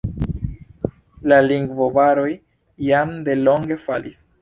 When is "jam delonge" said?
2.91-3.83